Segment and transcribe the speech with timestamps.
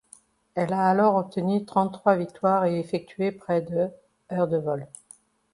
[0.55, 3.87] Elle a alors obtenu trente-trois victoires et effectué près de
[4.31, 4.87] heures de vol.